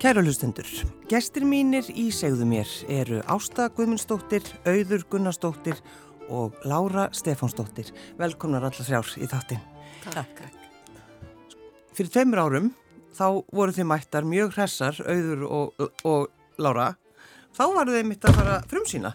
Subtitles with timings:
[0.00, 0.64] Kæra hlustendur,
[1.10, 5.76] gestir mínir í segðu mér eru Ásta Guðmundsdóttir, Auður Gunnarsdóttir
[6.32, 7.90] og Lára Stefánsdóttir.
[8.16, 9.60] Velkomnar allar þrjár í þáttin.
[10.06, 10.40] Takk.
[11.92, 12.72] Fyrir tveimur árum
[13.12, 16.88] þá voru þið mættar mjög hressar, Auður og, og Lára.
[17.52, 19.14] Þá varu þið mitt að fara frum sína.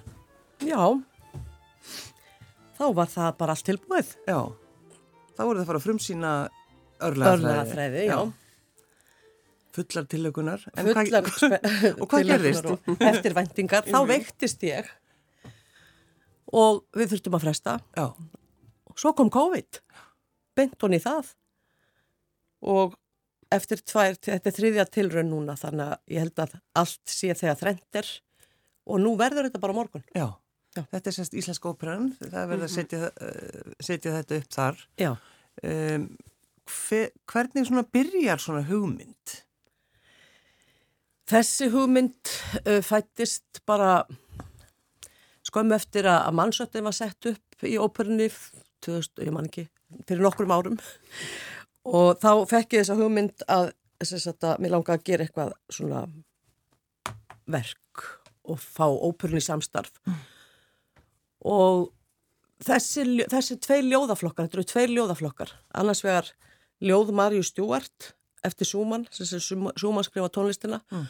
[0.62, 0.86] Já,
[2.78, 4.16] þá var það bara allt tilbúið.
[4.30, 4.40] Já,
[5.34, 6.40] þá voru þið að fara frum sína
[7.02, 7.54] örlæðafræði.
[7.56, 8.45] Örlæðafræði, já.
[9.76, 10.62] Fullar tillökunar.
[10.76, 11.26] Fullar
[12.02, 12.70] og hvað gerðist?
[12.96, 14.88] Eftir vendingar, þá veiktist ég
[16.56, 17.80] og við þurftum að fresta.
[17.98, 18.06] Já.
[18.96, 19.82] Svo kom COVID,
[20.56, 21.34] bent hún í það
[22.66, 22.96] og
[23.54, 27.60] eftir tvær, þetta er þriðja tilraun núna þannig að ég held að allt sé þegar
[27.60, 28.12] þrendir
[28.86, 30.06] og nú verður þetta bara morgun.
[30.16, 30.30] Já,
[30.76, 30.84] Já.
[30.94, 32.76] þetta er semst Íslensk óperan, það verður að mhm.
[32.78, 34.86] setja, uh, setja þetta upp þar.
[35.66, 36.08] Um,
[36.66, 39.40] hver, hvernig svona byrjar svona hugmynd?
[41.26, 42.34] Þessi hugmynd
[42.66, 44.04] uh, fættist bara
[45.46, 48.30] skömmu eftir að, að mannsöttin var sett upp í óperunni,
[48.86, 49.66] 2000, ég man ekki,
[50.06, 50.78] fyrir nokkrum árum
[51.86, 56.06] og þá fekk ég þessa hugmynd að, að mér langa að gera eitthvað svona
[57.50, 58.06] verk
[58.46, 60.18] og fá óperunni samstarf mm.
[61.52, 61.88] og
[62.66, 66.32] þessi, þessi tvei ljóðaflokkar, þetta eru tvei ljóðaflokkar, annars vegar
[66.84, 68.14] ljóð Marju Stjúart
[68.46, 71.06] eftir Súmann, Súmann skrifa tónlistina mm.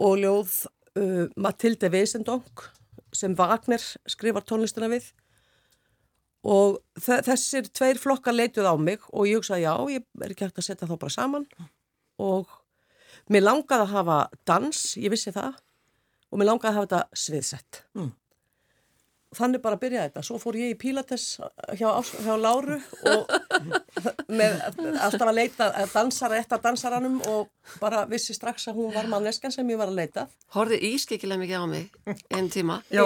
[0.00, 0.52] Og ljóð
[0.98, 2.64] uh, Matilde Weisendong
[3.16, 5.10] sem Wagner skrifar tónlistina við.
[6.46, 10.62] Og þessir tveir flokkar leituð á mig og ég hugsaði já, ég er ekki hægt
[10.62, 11.44] að setja þá bara saman.
[12.20, 12.48] Og
[13.28, 15.58] mér langaði að hafa dans, ég vissi það
[16.30, 17.84] og mér langaði að hafa þetta sviðsett.
[17.98, 18.14] Mm
[19.36, 20.22] þannig bara byrjaði þetta.
[20.26, 21.24] Svo fór ég í Pilates
[21.78, 21.88] hjá,
[22.24, 22.78] hjá Láru
[23.10, 23.30] og
[24.40, 24.56] með
[24.98, 29.54] alltaf að leita að dansara eftir dansaranum og bara vissi strax að hún var manneskan
[29.54, 30.26] sem ég var að leita.
[30.56, 32.80] Horði ískikilega mikið á mig einn tíma.
[32.90, 33.04] Já.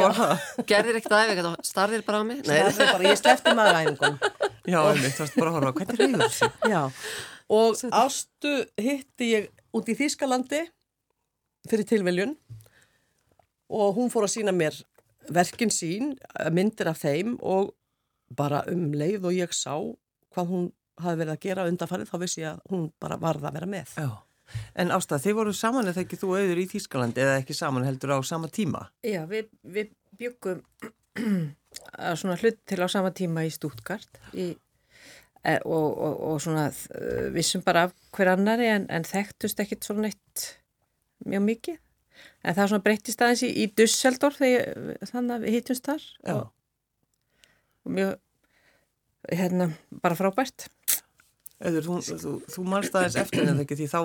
[0.64, 2.40] Gerðir ekkert aðeins, starðir bara á mig?
[2.46, 4.18] Starðir bara, ég slefti maður æfingum.
[4.64, 6.50] Já, einmitt, það varst bara að horfa, hvernig reyður þessi?
[6.72, 6.82] Já,
[7.52, 10.62] og ástu hitti ég út í Þýskalandi
[11.68, 12.34] fyrir tilveljun
[13.74, 14.76] og hún fór að sína mér
[15.32, 17.74] verkin sín, eh, myndir af þeim og
[18.34, 19.74] bara um leið og ég sá
[20.34, 20.70] hvað hún
[21.00, 23.94] hafi verið að gera undanfarið þá vissi ég að hún bara varða að vera með.
[23.98, 24.10] Já.
[24.76, 28.12] En Ástað, þið voru saman eða ekki þú auður í Þýskaland eða ekki saman heldur
[28.12, 28.88] á sama tíma?
[29.02, 30.60] Já, við, við byggum
[32.20, 34.50] svona hlut til á sama tíma í Stútgart í,
[35.42, 36.68] e, og, og, og svona
[37.34, 40.46] vissum bara af hver annari en, en þekktust ekkit svona eitt
[41.24, 41.80] mjög mikið
[42.44, 46.06] en það er svona breyttist aðeins í, í Dusseldorf þegar þannig að við hýtjumst þar
[46.34, 46.46] og,
[47.84, 48.14] og mjög
[49.32, 49.70] hérna
[50.04, 50.66] bara frábært.
[51.64, 54.00] Eður, þú, þú, þú mannst aðeins eftir þetta ekki því þá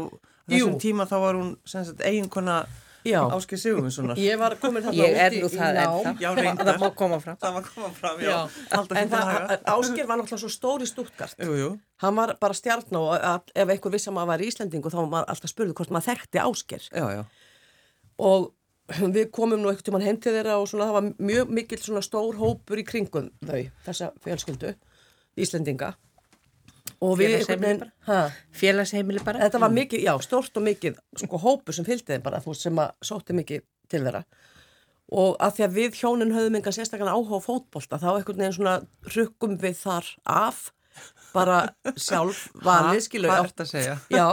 [0.49, 0.83] þessum Jú.
[0.85, 1.57] tíma þá var hún
[2.05, 2.61] eiginkona
[3.09, 4.19] Áskil Sigurvinssonar.
[4.19, 6.55] Ég var komin þarna Ég er nú það ennþá.
[6.59, 7.37] Það má koma fram.
[7.39, 8.81] Það má koma fram, já, já.
[8.99, 9.13] En
[9.73, 11.39] Áskil var náttúrulega svo stóri stúrkart
[12.03, 15.31] Hann var bara stjarn og ef einhver vissi að var í Íslandingu þá var maður
[15.33, 17.23] alltaf spurðið hvort maður þekkti Áskil Já, já
[18.19, 18.51] og
[19.15, 21.81] við komum nú ekkert um hann heim til þeirra og svona það var mjög mikill
[21.81, 24.75] svona stór hópur í kringum þau, þessa fjölskyldu
[25.39, 25.93] Íslendinga.
[26.99, 27.37] Og við
[28.59, 29.45] félagsheimili bara?
[29.45, 32.65] Þetta var mikið, já, stórt og mikið sko hópur sem fylgdi þeim bara, þú veist,
[32.65, 34.23] sem að sótti mikið til þeirra.
[35.19, 38.57] Og að því að við hjónin höfum enga sérstaklega áhuga á fótbolta þá ekkert neginn
[38.57, 38.75] svona
[39.15, 40.67] rukkum við þar af
[41.33, 41.57] bara
[41.95, 43.31] sjálf valið, skilu.
[43.31, 43.97] Hvað ert að segja?
[44.13, 44.27] Já,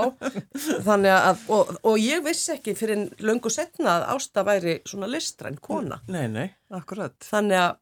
[0.87, 5.58] þannig að, og, og ég vissi ekki fyrir löngu setna að Ásta væri svona listræn
[5.62, 6.00] kona.
[6.12, 7.16] Nei, nei, akkurat.
[7.26, 7.75] Þannig að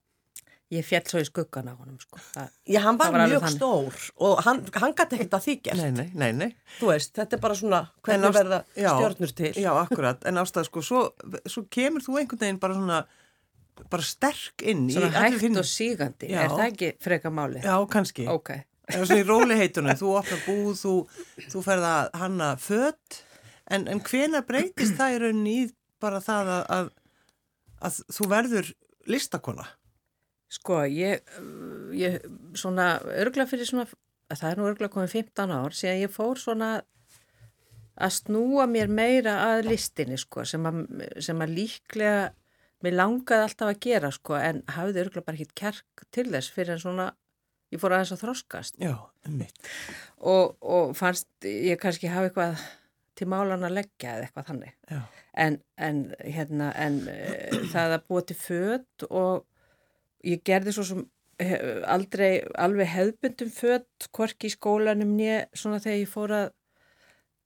[0.73, 2.19] Ég fjall svo í skuggan á honum sko.
[2.33, 5.83] Það, Já, hann var, var mjög stór og hann, hann gæti ekkert að því gert.
[5.83, 6.49] Nei, nei, nei, nei.
[6.79, 9.51] Þú veist, þetta er bara svona hvernig ást, verða stjórnur til.
[9.61, 11.03] Já, akkurat, en ástæða sko, svo,
[11.45, 13.03] svo kemur þú einhvern veginn bara svona,
[13.93, 15.15] bara sterk inn svona í...
[15.15, 16.41] Svona hægt og sígandi, Já.
[16.47, 17.61] er það ekki freka máli?
[17.63, 18.27] Já, kannski.
[18.33, 18.55] Ok.
[18.85, 20.95] Það er svona í róliheitunum, þú opnar búð, þú,
[21.53, 23.23] þú ferða hanna fött,
[23.73, 25.65] en, en hvena breytist það í rauninni í
[26.05, 26.91] bara það að, að,
[27.89, 28.71] að þú verður
[29.09, 29.67] listakona?
[30.53, 31.25] Sko, ég,
[31.97, 32.21] ég
[32.59, 33.89] svona örgla fyrir svona,
[34.31, 36.71] það er nú örgla komið 15 ár, síðan ég fór svona
[37.95, 40.85] að snúa mér meira að listinni, sko, sem að,
[41.25, 42.23] sem að líklega,
[42.85, 46.77] mér langaði alltaf að gera, sko, en hafði örgla bara hitt kærk til þess fyrir
[46.77, 47.13] en svona
[47.75, 48.79] ég fór aðeins að þroskast.
[48.83, 48.95] Já,
[50.23, 52.65] og, og fannst ég kannski hafa eitthvað
[53.19, 54.77] til málan að leggja eða eitthvað þannig.
[55.45, 57.19] En, en, hérna, en e,
[57.73, 59.45] það að búa til född og
[60.27, 61.05] ég gerði svo sem
[61.43, 61.59] he,
[61.91, 66.53] aldrei alveg hefðbundum född hvorki í skólanum nýja svona þegar ég fór að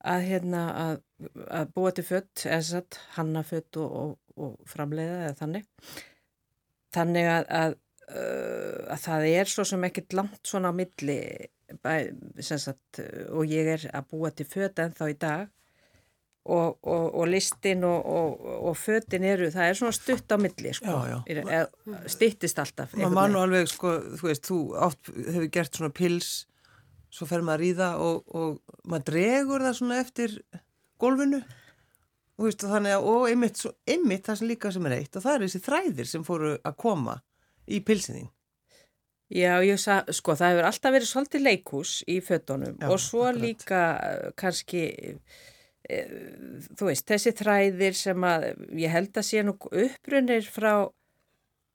[0.06, 1.00] að, hérna, að,
[1.50, 5.68] að búa til satt, hanna fött og, og, og framleiða eða þannig.
[6.94, 7.76] Þannig að, að,
[8.12, 11.20] uh, að það er svo sem ekkert langt svona á milli
[11.84, 11.94] bæ,
[12.40, 15.48] sagt, og ég er að búa til fött ennþá í dag
[16.48, 18.06] og, og, og listin og,
[18.70, 21.18] og fötin eru, það er svona stutt á milli sko, Já, já.
[21.44, 22.94] Eða styttist alltaf.
[22.96, 23.34] maður veginn.
[23.34, 26.32] nú alveg, sko, þú veist, þú átt, hefur gert svona pils,
[27.12, 30.36] svo fer maður að ríða og, og maður dregur það svona eftir
[31.00, 31.42] gólfinu
[32.38, 35.46] og, og og einmitt, svo, einmitt það sem líka sem er eitt og það er
[35.46, 37.18] þessi þræðir sem fóru að koma
[37.68, 38.28] í pilsin þín.
[39.28, 43.26] Já, ég sa, sko, það hefur alltaf verið svolítið leikús í fötunum Já, og svo
[43.26, 43.42] akkurat.
[43.42, 44.84] líka eh, kannski,
[45.84, 45.98] e,
[46.72, 48.46] þú veist, þessi þræðir sem að
[48.80, 50.72] ég held að sé nú upprunir frá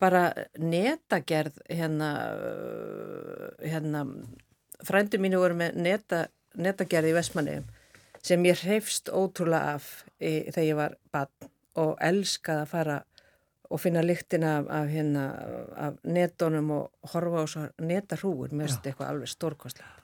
[0.01, 0.23] bara
[0.57, 4.03] netagerð hérna, eh, hérna,
[4.83, 6.25] frændu mínu voru með neta,
[6.57, 7.69] netagerð í Vestmanniðum
[8.23, 12.97] sem ég hreifst ótrúlega af í, þegar ég var barn og elskaði að fara
[13.73, 15.23] og finna lyktina af, af, hérna,
[15.85, 19.95] af netunum og horfa á svo netarhúur, mér finnst þetta eitthvað alveg stórkostlega.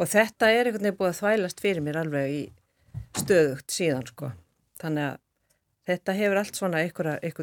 [0.00, 2.40] Og þetta er einhvern veginn búið að þvælast fyrir mér alveg í
[3.18, 4.30] stöðugt síðan, sko.
[4.80, 5.20] Þannig að
[5.90, 7.34] þetta hefur allt svona einhverja,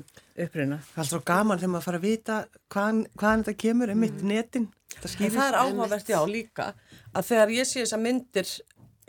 [0.45, 0.79] uppruna.
[0.95, 2.39] Það er svo gaman þegar maður fara að vita
[2.73, 4.67] hvaðan, hvaðan þetta kemur, einmitt netin.
[4.99, 6.71] Það það er áhugavert, já, líka
[7.13, 8.53] að þegar ég sé þessar myndir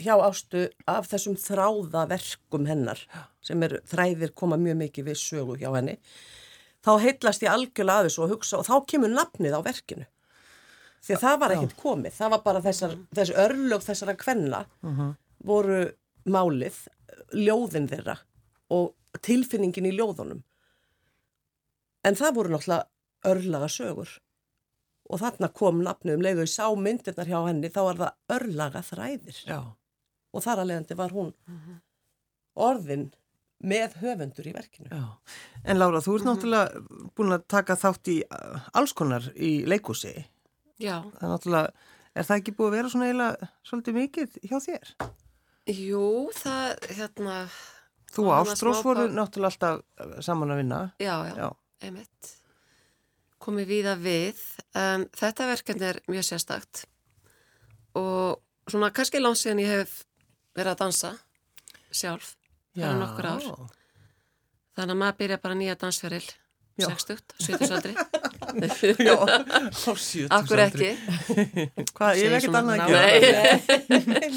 [0.01, 3.01] hjá ástu af þessum þráðaverkum hennar
[3.45, 5.97] sem er þræðir koma mjög mikið við sögu hjá henni
[6.85, 10.07] þá heitlast ég algjörlega að þessu og hugsa og þá kemur nafnið á verkinu.
[11.01, 12.13] Því að það var ekkert komið.
[12.13, 14.63] Það var bara þessar, þessi örlög þessara kvenna
[15.45, 15.81] voru
[16.29, 16.77] málið,
[17.33, 18.19] ljóðin þeirra
[18.71, 18.95] og
[19.25, 20.43] tilfinningin í ljóðunum.
[22.05, 22.89] En það voru náttúrulega
[23.29, 24.09] örlaga sögur.
[25.11, 28.37] Og þarna kom nafnu um leið og ég sá myndirnar hjá henni þá var það
[28.37, 29.41] örlaga þræðir.
[29.49, 29.61] Já,
[30.33, 31.33] og þar að leiðandi var hún
[32.55, 33.11] orðin
[33.61, 34.89] með höfundur í verkinu.
[34.91, 35.05] já.
[35.65, 36.83] En Lára, þú ert náttúrulega
[37.17, 40.15] búin að taka þátt í uh, alls konar í leikúsi.
[40.81, 41.73] Já, Það er náttúrulega,
[42.17, 44.95] er það ekki búið að vera svona eiginlega svolítið mikið hjá þér?
[45.71, 46.05] jú,
[46.35, 47.35] það, hérna,
[48.11, 50.79] Þú Ástrós voru náttúrulega alltaf uh, saman að vinna.
[50.99, 51.51] já, já, Já,
[51.87, 52.33] einmitt,
[53.41, 54.41] komið víða við,
[54.77, 56.87] en þetta verkefni er mjög sérstakt
[57.97, 58.41] og
[58.71, 59.95] svona kannski langt síðan ég hef
[60.57, 61.13] verið að dansa
[61.95, 62.35] sjálf,
[62.79, 63.47] er nokkur ár.
[64.79, 66.25] Þannig að maður byrja bara nýja dansferil,
[66.81, 66.87] Já.
[66.87, 67.95] 60, 70-saldri.
[69.09, 70.27] Já, á sjötugsaldri.
[70.39, 70.91] Akkur ekki.
[71.97, 73.43] Hvað, ég Segir ekkert annað að gera.
[74.15, 74.31] Nei.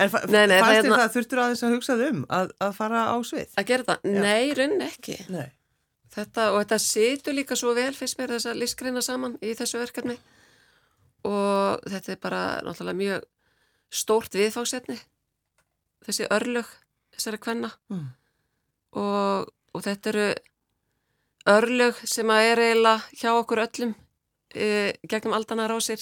[0.00, 3.00] En fannst það er þér ná- það, þurftur aðeins að hugsa um að, að fara
[3.12, 3.48] á svið?
[3.60, 4.10] Að gera það?
[4.16, 5.16] Nei, raunin ekki.
[5.28, 5.48] Nei.
[6.10, 9.78] Þetta, og þetta situr líka svo vel fyrst mér þess að listgreina saman í þessu
[9.78, 10.16] verkefni
[11.28, 13.26] og þetta er bara náttúrulega mjög
[14.00, 14.96] stórt viðfásetni
[16.06, 16.66] þessi örlög
[17.20, 18.06] þessari kvenna Mm.
[18.96, 20.28] og, og þetta eru
[21.50, 23.94] örlög sem að er eiginlega hjá okkur öllum
[24.54, 26.00] e, gegnum aldanar á sér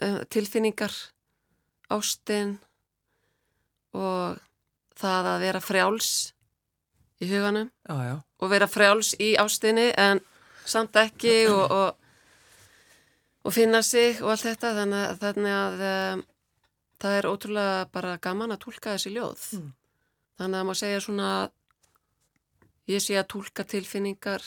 [0.00, 0.94] e, tilfinningar
[1.90, 2.56] ástin
[3.96, 4.38] og
[4.98, 6.08] það að vera frjáls
[7.22, 8.16] í huganum Já, já.
[8.42, 10.20] og vera frjáls í ástinni en
[10.68, 11.94] samt ekki og, og,
[13.44, 16.24] og finna sig og allt þetta þannig, að- þannig að um,
[16.98, 19.72] það er ótrúlega bara gaman að tólka þessi ljóð Mm.
[20.38, 21.48] Þannig að maður segja svona að
[22.94, 24.44] ég sé að tólka tilfinningar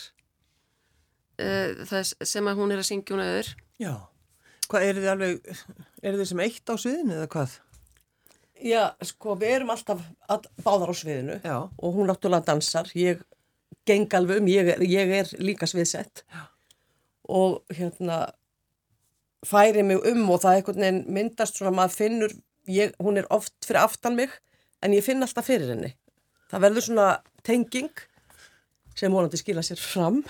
[1.41, 3.93] uh, þess sem að hún er að syngja hún öður Já.
[4.71, 5.51] Hvað, eru þið alveg,
[6.05, 7.55] eru þið sem eitt á sviðinu eða hvað?
[8.61, 11.55] Já, sko, við erum alltaf all, báðar á sviðinu Já.
[11.67, 13.23] og hún náttúrulega dansar, ég
[13.89, 16.45] geng alveg um, ég, er- ég er líka sviðsett Já.
[17.27, 18.21] og hérna
[19.49, 22.35] færi mig um og það einhvern veginn myndast svona maður finnur,
[22.69, 24.35] ég, hún er oft fyrir aftan mig
[24.81, 25.93] en ég finn alltaf fyrir henni.
[26.51, 27.07] Það verður svona
[27.47, 27.91] tenging
[28.97, 30.21] sem vonandi skila sér fram.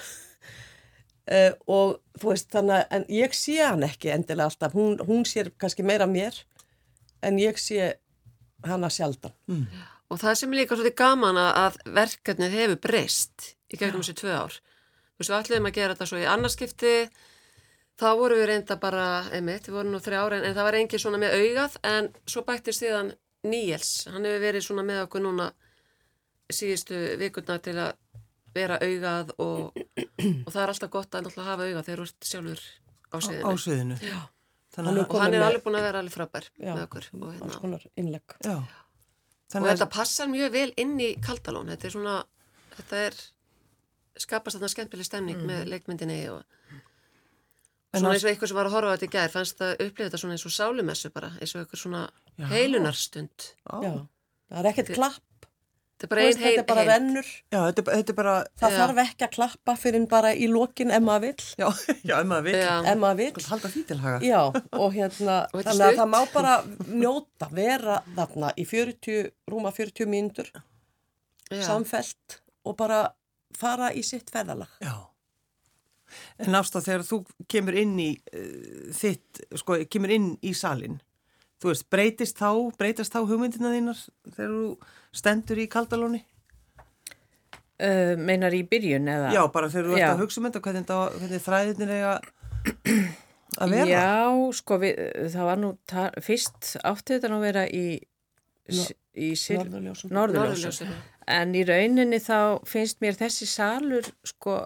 [1.31, 5.25] Uh, og þú veist þannig að en ég sé hann ekki endilega alltaf, hún, hún
[5.29, 6.36] sér kannski meira mér
[7.25, 7.93] en ég sé
[8.65, 9.34] hana sjaldan.
[10.12, 14.17] og það sem er líka svolítið gaman að- að verkefnið hefur breyst í gegnum þessi
[14.20, 14.58] tvö ár.
[15.15, 16.93] Þú veist við ætluðum að gera þetta svo í annarskipti.
[18.01, 20.77] Þá voru við reynda bara einmitt, við vorum nú þrjá ára en, en það var
[20.79, 21.77] engin svona með augað.
[21.86, 23.13] En svo bættist síðan
[23.48, 25.48] Níels, hann hefur verið svona með okkur núna
[26.52, 27.96] síðustu vikundna til að
[28.54, 32.30] vera augað og, og það er alltaf gott að náttúrulega hafa augað þegar þú ert
[32.32, 33.98] sjálfur á Á, á sviðinu sviðinu.
[34.04, 34.20] Já.
[34.72, 37.08] Þannig Hann er og hann er alveg búin að vera alveg frábær Já, með okkur
[37.18, 38.36] og, hérna, konar innlegg.
[38.46, 38.56] já.
[38.62, 42.14] og þetta að, passar mjög vel inn í Kaldalón þetta er svona
[42.78, 43.18] þetta er
[44.22, 46.44] skapast þarna skemmtileg stemning með leikmyndinni og
[47.92, 50.08] svona eins og eitthvað sem var að horfa á þetta í gær fannst það upplifið
[50.08, 52.04] þetta svona eins og sálumessu bara eins og eitthvað svona.
[52.40, 53.52] Heilunarstund.
[53.68, 54.08] Já,
[54.52, 55.28] það er ekkert klapp,
[56.02, 58.16] Þetta er bara veist, ein heil, þetta er bara rennur, Já, þetta, er- þetta er
[58.18, 58.78] bara, það Já.
[58.82, 61.68] þarf ekki að klappa fyrir bara í lokin ef maður vill, já,
[62.10, 62.72] já, ef maður vil, Já.
[62.90, 63.30] ef maður vill.
[63.36, 64.22] skal halda því til haga.
[64.26, 64.40] Já,
[64.82, 66.56] og hérna, Og þannig að það má bara
[66.90, 70.50] njóta, vera þarna í 40, rúma 40 mínútur,
[71.52, 71.62] Já.
[71.70, 73.04] samfelt og bara
[73.54, 74.74] fara í sitt ferðalag.
[74.82, 74.96] Já.
[76.42, 80.98] En ástað þegar þú kemur inn í uh, þitt, sko, kemur inn í salin,
[81.62, 82.50] þú veist, breytist þá,
[82.80, 84.03] breytast þá hugmyndina þínar
[84.36, 84.91] þegar þú
[85.22, 86.24] stendur í kaldalóni?
[87.82, 89.32] Uh, meinar í byrjun eða?
[89.34, 92.12] Já, bara þegar þú ert að hugsa um þetta, hvernig, hvernig þræðinir eiga
[93.58, 93.88] að vera.
[93.89, 95.00] Já, sko, við,
[95.34, 95.72] það var nú,
[96.27, 97.86] fyrst átti þetta nú að vera í,
[98.72, 100.13] Nor- í Norðurljósum.
[100.13, 100.94] norðurljósum.
[101.32, 102.38] En í rauninni þá
[102.70, 104.60] finnst mér þessi salur, sko,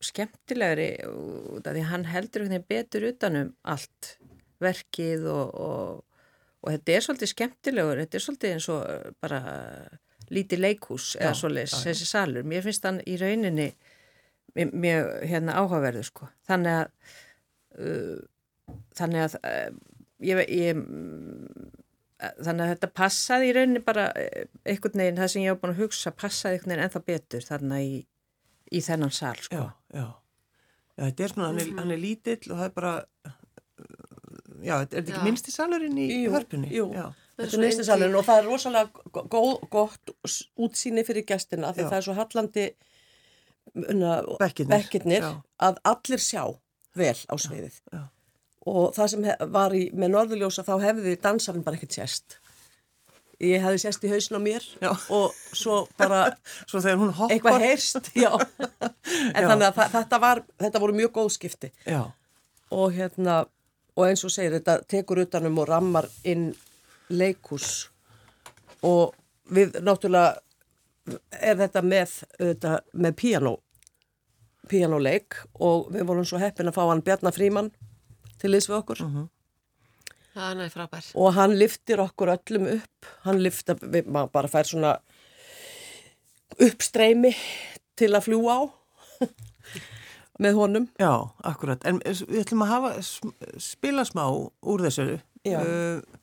[0.00, 4.14] skemmtilegri út af því hann heldur einhvern veginn betur utanum allt
[4.64, 6.00] verkið og, og,
[6.60, 9.40] og þetta er svolítið skemmtilegur, þetta er svolítið eins og uh, bara
[10.30, 11.66] lítið leikhús eða já.
[11.88, 12.46] þessi salur.
[12.46, 13.70] Mér finnst hann í rauninni
[14.54, 16.28] mjög, hérna áhugaverðu, sko.
[16.46, 17.16] Þannig að,
[17.78, 19.80] uh, þannig að uh,
[20.26, 21.70] ég, ég mm,
[22.20, 25.74] þannig að þetta passaði í rauninni bara eh, einhvern veginn, það sem ég hef búin
[25.74, 27.94] að hugsa passaði einhvern veginn ennþá betur þarna í,
[28.70, 29.56] í þennan sal sko.
[29.60, 30.08] Já, já.
[31.00, 32.92] Já, þetta er svona, hann er, hann er lítill og það er bara,
[34.62, 35.24] já, þetta er þetta ekki Já.
[35.28, 36.70] minnsti salurinn í Jú, hörpunni?
[36.74, 36.86] jú.
[36.94, 37.06] Já,
[37.40, 40.10] Þetta er svona minnsti salurinn og það er rosalega gó- góð, gott
[40.60, 42.66] útsýni fyrir gestina því það er svo hallandi
[43.88, 45.32] unna, Bekkirnir, bekkirnir já.
[45.62, 46.44] að allir sjá
[46.96, 47.80] vel á sviðið.
[47.92, 48.02] já.
[48.66, 49.22] Og það sem
[49.54, 52.36] var í, með norðurljósa þá hefði dansarinn bara ekkert sést.
[53.40, 54.90] Ég hefði sést í hausin á mér Já.
[55.08, 56.26] og svo bara
[56.68, 57.32] Svo þegar hún hoppar.
[57.38, 58.34] eitthvað heyrst, já.
[59.34, 59.48] En Já.
[59.48, 61.70] þannig að þetta, var, þetta voru mjög góð skipti.
[61.88, 62.02] Já,
[62.70, 63.46] og hérna
[63.96, 66.50] og eins og segir þetta tekur utanum og rammar inn
[67.10, 67.88] leikus
[68.86, 69.16] og
[69.50, 70.38] við náttúrulega
[71.40, 73.56] er þetta með, þetta, með piano
[74.70, 77.70] pianoleik og við vorum svo heppin að fá hann Bjarnar Fríman
[78.40, 79.04] til liðs við okkur.
[80.30, 81.06] Það er næði frábær.
[81.18, 83.08] og hann liftir okkur öllum upp.
[83.26, 84.92] Hann liftar, við, maður bara fær svona
[86.60, 87.32] uppstreymi
[87.98, 88.62] til að fljúa á
[90.40, 91.12] með honum já,
[91.46, 91.82] akkurat.
[91.88, 92.92] En við ætlum að hafa,
[93.60, 95.18] spila smá úr þessu.
[95.46, 95.60] Já.
[95.60, 96.20] Uh,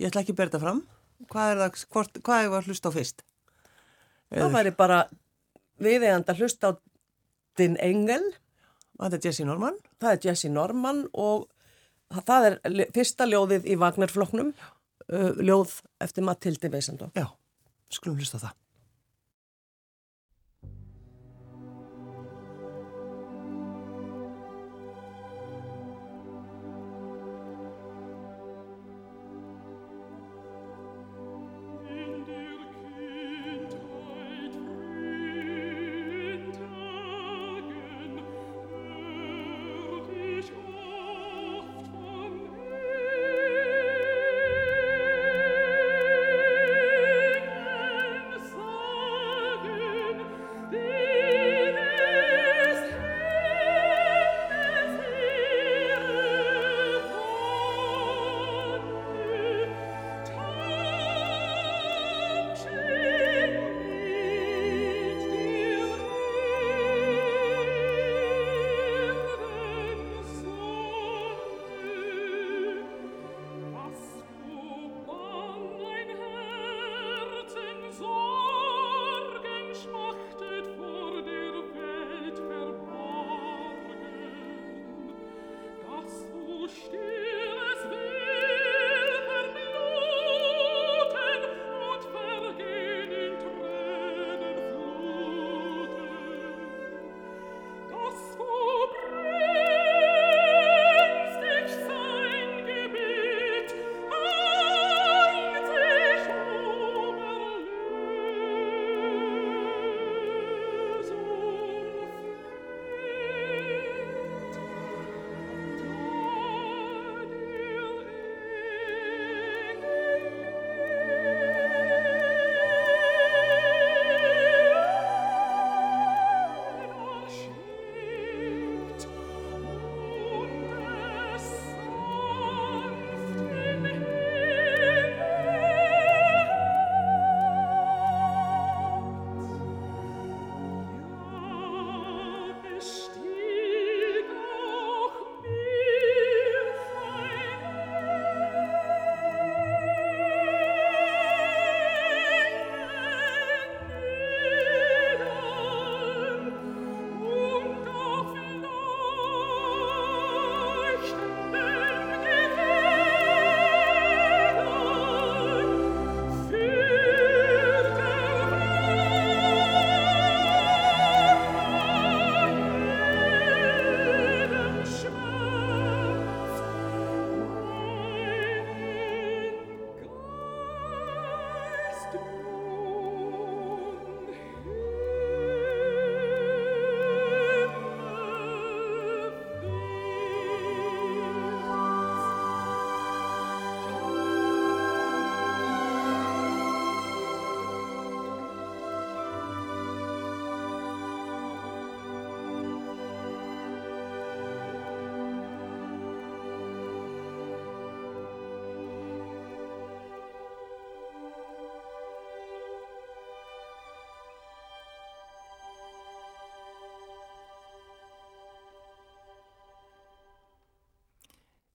[0.00, 0.84] ég ætla ekki að berða fram.
[1.30, 3.26] Hvað er það, hvort, hvað er það að hlusta á fyrst?
[4.30, 5.00] það væri bara
[5.82, 6.72] viðeigandi að hlusta á
[7.58, 8.22] Din Engel
[9.00, 9.78] Þetta er Jesse Norman.
[10.00, 11.48] það er Jesse Norman og
[12.26, 12.58] það er
[12.92, 14.50] fyrsta ljóðið í Vagnarfloknum,
[15.08, 17.08] uh, ljóð eftir Matildi Veisandó.
[17.16, 17.30] Já,
[17.88, 18.56] skulum hlusta það.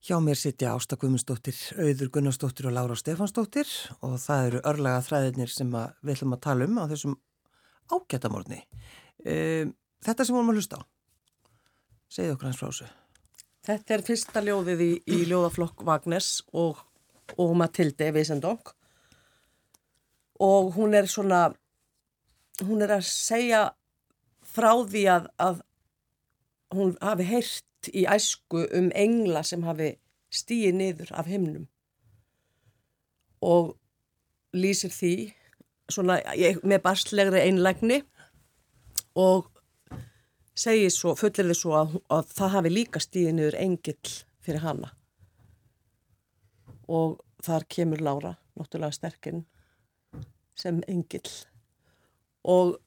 [0.06, 3.66] Hjá mér sitja Ásta Guðmundsdóttir, Auður Gunnarsdóttir og Lára Stefansdóttir
[4.06, 7.16] og það eru örlega þræðinir sem við ætlum að tala um á þessum
[7.90, 8.60] ágættamorni.
[9.26, 9.72] Um,
[10.06, 10.82] þetta sem vorum að hlusta á,
[12.14, 12.92] segið okkur hans frá þessu.
[13.66, 16.86] Þetta er fyrsta ljóðið í, í ljóðaflokk Vagners og,
[17.42, 18.76] og Matilde Weisendonk
[20.46, 21.48] og hún er svona,
[22.62, 23.72] hún er að segja
[24.46, 25.64] frá því að, að
[26.78, 29.96] hún hafi heyrt í æsku um engla sem hafi
[30.34, 31.68] stíið niður af himnum.
[33.42, 33.76] Og
[34.56, 35.16] lýsir því
[35.92, 38.02] svona ég, með barslegri einlægni
[39.16, 39.52] og
[40.56, 44.94] segir svo, fullir þið svo að, að það hafi líka stíðið niður engill fyrir hana.
[46.88, 49.44] Og þar kemur Lára náttúrulega sterkinn
[50.56, 51.30] sem engill.
[52.48, 52.78] Og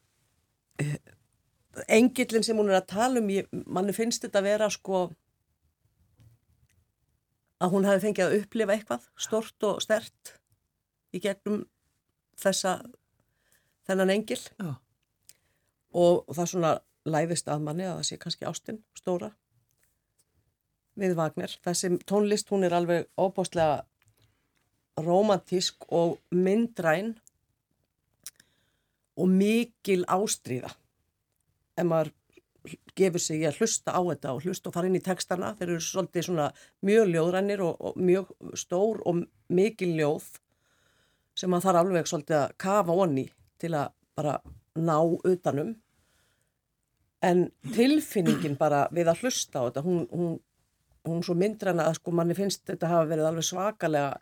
[0.80, 0.96] eh,
[1.88, 5.08] engillin sem hún er að tala um ég, manni finnst þetta að vera sko
[7.58, 10.34] að hún hafi fengið að upplifa eitthvað stort og stert
[11.14, 11.64] í gegnum
[12.38, 12.78] þessa
[13.88, 14.76] þennan engil Já.
[15.92, 16.72] og, og það svona
[17.08, 19.32] læðist að manni að það sé kannski ástin stóra
[20.98, 21.52] við Vagner.
[21.62, 23.84] Þessi tónlist hún er alveg óbáslega
[24.98, 27.14] romantísk og myndræn
[29.18, 30.72] og mikil ástríða
[31.78, 32.12] ef maður
[32.98, 35.84] gefur sig að hlusta á þetta og hlusta og fara inn í textana þeir eru
[35.84, 36.48] svolítið svona
[36.84, 40.26] mjög ljóðrænir og, og mjög stór og mikil ljóð
[41.38, 43.28] sem maður þarf alveg svolítið að kafa onni
[43.62, 44.34] til að bara
[44.78, 45.76] ná utanum
[47.24, 50.36] en tilfinningin bara við að hlusta á þetta hún, hún,
[51.08, 54.18] hún svo myndræna að sko manni finnst þetta hafa verið alveg svakalega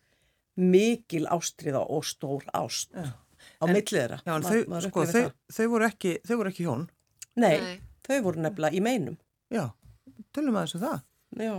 [0.56, 3.12] mikil ástríða og stór ást Já.
[3.60, 3.76] á en
[4.24, 6.86] Ma- þau, sko, þau, þau, voru ekki, þau voru ekki hjón.
[7.36, 7.80] Nei, Nei.
[8.06, 9.16] þau voru nefnilega í meinum.
[9.52, 9.66] Já,
[10.34, 11.00] tölum aðeins um það.
[11.46, 11.56] Já.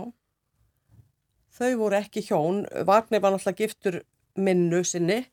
[1.58, 2.64] Þau voru ekki hjón.
[2.86, 4.00] Vagnir var náttúrulega giftur
[4.38, 5.24] minnu sinni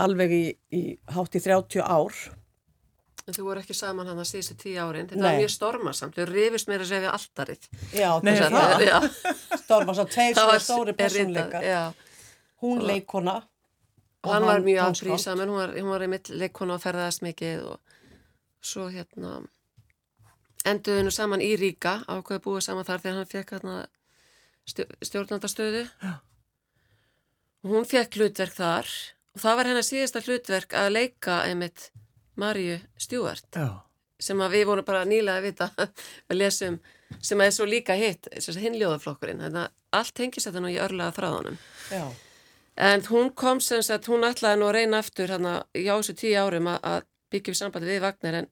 [0.00, 2.14] alveg í, í hátt í 30 ár.
[3.28, 5.06] En þú voru ekki saman hann að síðustu tíu árin.
[5.10, 5.26] Þetta Nei.
[5.28, 6.16] var mjög stormasamt.
[6.16, 7.66] Þau rifist meira að segja við alltarið.
[7.92, 8.84] Já, Nei, að það?
[8.88, 8.96] Já,
[9.60, 11.66] Storma svo tveir var stóri er personleikar.
[11.68, 11.82] Já,
[12.64, 13.36] Hún leikona.
[14.24, 15.12] og hann var mjög tónskáld.
[15.12, 15.48] afbrísamen.
[15.52, 17.89] Hún var, hún var einmitt leikona og ferðaðast mikið og
[18.60, 19.40] svo hérna
[20.68, 23.76] enduðu nú saman í Ríka ákveði búið saman þar þegar hann fekk hérna
[24.68, 25.86] stjó- stjórnandastöðu.
[27.64, 28.88] Og hún fekk hlutverk þar
[29.34, 31.90] og það var hennar síðasta hlutverk að leika einmitt
[32.40, 33.48] Marju Stjúart.
[33.56, 33.82] Já.
[34.20, 35.66] sem að við vorum bara nýlega að vita
[36.30, 36.74] að lesum,
[37.24, 41.56] sem að er svo líka hitt að allt tengist þetta nú í örlega þráðunum
[41.90, 42.04] Já.
[42.76, 46.36] en hún kom sem sagt, hún ætlaði nú að reyna aftur hérna já þessu tíu
[46.38, 47.02] árum að,
[47.38, 48.48] upp sambandi við Vagner en,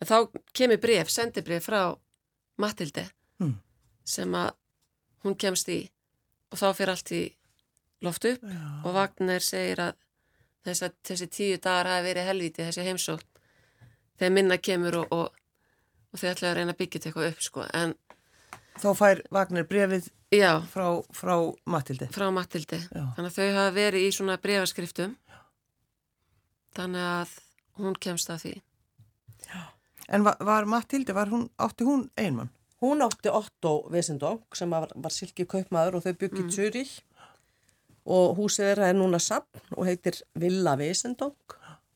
[0.00, 0.16] en þá
[0.52, 1.82] kemur bref, sendi bref frá
[2.58, 3.06] Matilde
[3.40, 3.56] Mm.
[4.06, 4.52] sem að
[5.24, 5.80] hún kemst í
[6.52, 7.22] og þá fyrir allt í
[8.04, 8.60] loft upp Já.
[8.84, 9.94] og Vagner segir að
[10.64, 13.26] þess að þessi tíu dagar hafi verið helviti þessi heimsótt
[14.18, 15.34] þegar minna kemur og, og,
[16.12, 17.66] og þau ætlaði að reyna að byggja þetta eitthvað upp sko.
[17.74, 17.94] en
[18.74, 21.34] Þá fær Vagner brefið já, frá, frá
[21.66, 22.06] Matildi.
[22.14, 23.04] frá Matildi Já.
[23.16, 25.16] þannig að þau hafa verið í svona brefaskriftum
[26.74, 27.34] þannig að
[27.80, 28.54] hún kemst að því
[30.12, 32.50] En var, var Matildi, var hún, átti hún einmann?
[32.84, 36.50] Hún átti Otto Vesendong sem var, var silki kaupmaður og þau byggði mm.
[36.52, 36.92] Zürich
[38.04, 41.32] og húsið þeirra er núna sapn og heitir Villa Vesendong.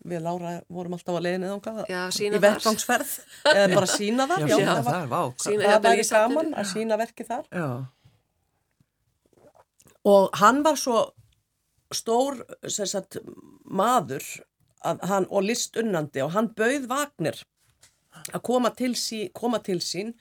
[0.08, 2.44] Við Lára vorum alltaf að leiðinni þangað Já, í sína þar.
[2.46, 3.12] vettvangsferð
[3.52, 4.40] eða bara sína það.
[4.40, 5.30] Já, Já, sína það, var.
[5.44, 7.46] Sína- það væri í gaman að sína verkið þar.
[7.52, 7.68] Já,
[10.08, 11.00] Og hann var svo
[11.92, 12.38] stór
[12.70, 13.18] sem sagt,
[13.68, 14.47] maður að
[14.84, 17.40] hann, og listunnandi og hann bauð Vagner
[18.32, 20.14] að koma til, sí, koma til sín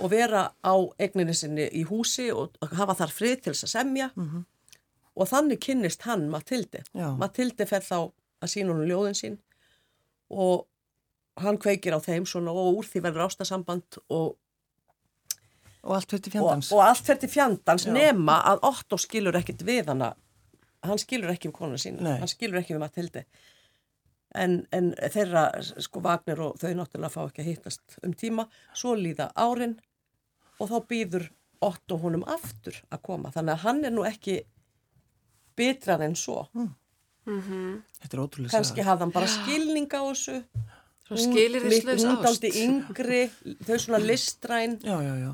[0.00, 4.10] og vera á eigninni sinni í húsi og hafa þar frið til þess að semja
[5.20, 6.82] og þannig kynnist hann Matildi.
[6.94, 7.10] Já.
[7.18, 7.96] Matildi fer þá
[8.40, 9.38] að sína honum ljóðin sín
[10.30, 10.66] og
[11.40, 14.36] hann kveikir á þeim svona og úr því verður ástasamband og
[15.80, 16.72] og allt fyrir og, fjandans.
[16.76, 17.92] og allt fer til fjandans Já.
[17.94, 20.10] nema að Otto skilur ekkit við hana
[20.84, 22.18] hann skilur ekki við konuna sína Nei.
[22.20, 23.24] hann skilur ekki við Matildi
[24.34, 28.46] en, en þeirra sko Vagner og þau náttúrulega fá ekki að hittast um tíma.
[28.76, 29.76] Svo líða árin
[30.60, 33.30] og þá býður Otto honum aftur að koma.
[33.34, 34.38] Þannig að hann er nú ekki
[35.58, 36.46] bitrar en svo.
[37.26, 40.38] Þetta er ótrúlega kannski hafði hann bara skilning á þessu.
[41.10, 41.34] Hún
[42.14, 42.22] ást.
[42.24, 43.20] daldi yngri
[43.66, 44.78] þau svona listræn.
[44.86, 45.32] Já, já, já.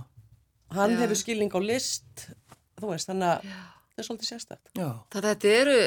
[0.74, 0.98] hann Já.
[1.04, 2.26] hefur skilning á list
[2.80, 5.78] þú veist, þannig að það er svolítið sérstætt Já, þannig að þetta eru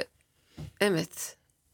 [0.86, 1.26] einmitt,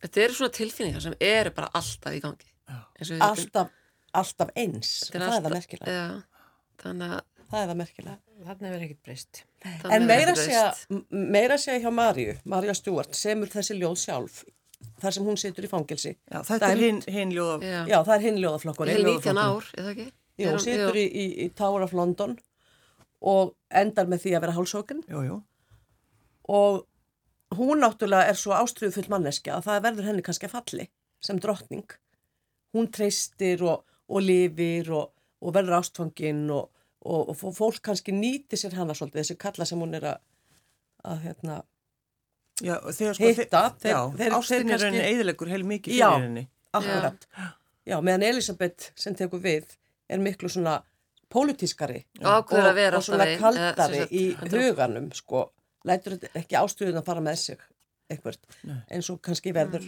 [0.05, 2.77] þetta eru svona tilfinningar sem eru bara alltaf í gangi Já.
[2.97, 3.29] Eins og við vitum.
[3.29, 3.73] alltaf,
[4.21, 6.05] alltaf eins það er það alltaf- merkilega já,
[6.85, 9.37] þannig að það er það merkilega Þarna hefur ekkert breyst.
[9.63, 10.89] Þannig En að meira þetta segja, breyst.
[10.91, 14.41] m- meira segja hjá Marju, Marja Stjúart, semur þessi ljóð sjálf,
[14.99, 16.11] þar sem hún situr í fangelsi.
[16.33, 17.61] Já, þetta er hinn, hinn ljóða...
[17.87, 17.95] Já.
[18.03, 18.91] Það er hinn ljóðaflokkur.
[18.91, 20.07] Heil 19 ár, eða ekki?
[20.35, 22.35] Jú, Er hún- situr í, í, í Tower of London
[23.23, 25.39] og endar með því að vera hálsókin Jú, jú.
[26.59, 26.83] og
[27.59, 30.87] hún náttúrulega er svo ástriðu full manneskja að það verður henni kannski að falli
[31.25, 31.85] sem drottning.
[32.75, 36.69] Hún treystir og, og lifir og, og verður ástfangin og,
[37.05, 40.19] og, og fólk kannski nýti sér hana svolítið, þessi kalla sem hún er að,
[41.05, 41.61] að hérna,
[42.63, 46.05] Já, þegar Hitta, þeir, já, þeir- ástin þeir er kannski- henni eðilegur heil mikið Já.
[46.13, 46.43] fyrir henni.
[46.79, 47.25] akkurat.
[47.85, 49.73] Já, meðan Elisabeth sem tekur við
[50.07, 50.77] er miklu svona
[51.31, 55.49] pólitískari Og svona kaldari í huganum sko,
[55.85, 57.65] lætur ekki ástuðun að fara með sig
[58.11, 58.37] eitthvað,
[58.93, 59.87] eins og kannski verður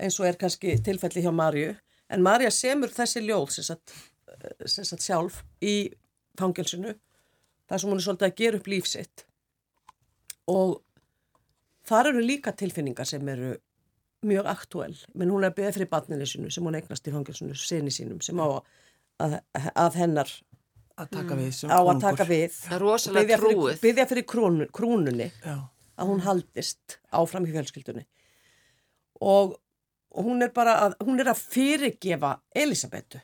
[0.00, 1.74] eins og er kannski tilfelli hjá Marju,
[2.12, 3.94] en Marja semur þessi ljóð sem sagt,
[4.34, 5.92] eh, sem sagt sjálf í
[6.38, 6.94] fangelsinu
[7.68, 9.24] þar sem hún er svolítið að gera upp líf sitt.
[10.50, 10.82] Og
[11.88, 13.54] þar eru líka tilfinningar sem eru
[14.24, 17.54] mjög aktúel, menn hún er að beða fyrir barninu sinu sem hún eignast í fangelsinu,
[17.54, 18.46] sinni sínum sem á
[19.20, 19.38] að,
[19.76, 20.30] að hennar
[20.94, 22.52] Að taka við sem á að taka við.
[22.54, 23.80] Það er rosalega biðja fyrir, trúið.
[23.82, 25.56] biðja fyrir krúnu, krúnunni Já,
[25.98, 28.04] að hún haldist áfram í fjölskyldunni.
[29.20, 29.56] Og
[30.14, 33.18] og hún er bara að, hún er að fyrirgefa Elisabetu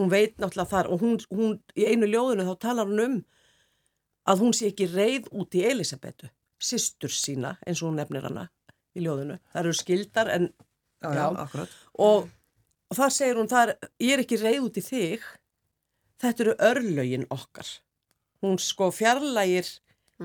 [0.00, 3.16] hún veit náttúrulega þar og hún, hún í einu ljóðinu þá talar hún um
[4.32, 6.30] að hún sé ekki reið út í Elisabetu
[6.62, 8.46] systur sína eins og hún nefnir hana
[8.96, 11.26] í ljóðinu, það eru skildar en já, já, Já.
[11.44, 11.76] akkurat.
[12.08, 12.28] og,
[12.88, 15.28] og það segir hún það er, ég er ekki reið út í þig
[16.22, 17.68] þetta eru örlögin okkar.
[18.42, 19.68] Hún sko fjarlægir